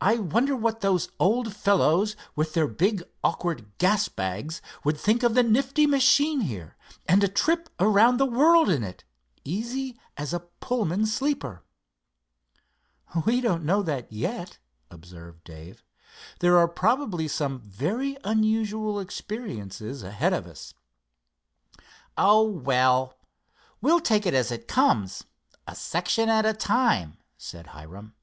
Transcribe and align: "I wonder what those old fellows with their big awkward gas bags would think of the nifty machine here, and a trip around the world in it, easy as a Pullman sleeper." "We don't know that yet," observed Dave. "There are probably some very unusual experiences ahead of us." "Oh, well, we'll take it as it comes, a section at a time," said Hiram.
"I 0.00 0.18
wonder 0.18 0.56
what 0.56 0.80
those 0.80 1.10
old 1.20 1.54
fellows 1.54 2.16
with 2.34 2.54
their 2.54 2.66
big 2.66 3.04
awkward 3.22 3.70
gas 3.78 4.08
bags 4.08 4.60
would 4.82 4.98
think 4.98 5.22
of 5.22 5.34
the 5.36 5.44
nifty 5.44 5.86
machine 5.86 6.40
here, 6.40 6.76
and 7.06 7.22
a 7.22 7.28
trip 7.28 7.68
around 7.78 8.16
the 8.16 8.26
world 8.26 8.68
in 8.68 8.82
it, 8.82 9.04
easy 9.44 9.96
as 10.16 10.34
a 10.34 10.40
Pullman 10.40 11.06
sleeper." 11.06 11.62
"We 13.24 13.40
don't 13.40 13.62
know 13.62 13.80
that 13.84 14.12
yet," 14.12 14.58
observed 14.90 15.44
Dave. 15.44 15.84
"There 16.40 16.58
are 16.58 16.66
probably 16.66 17.28
some 17.28 17.60
very 17.60 18.16
unusual 18.24 18.98
experiences 18.98 20.02
ahead 20.02 20.32
of 20.32 20.48
us." 20.48 20.74
"Oh, 22.18 22.42
well, 22.42 23.18
we'll 23.80 24.00
take 24.00 24.26
it 24.26 24.34
as 24.34 24.50
it 24.50 24.66
comes, 24.66 25.22
a 25.64 25.76
section 25.76 26.28
at 26.28 26.44
a 26.44 26.54
time," 26.54 27.18
said 27.38 27.68
Hiram. 27.68 28.14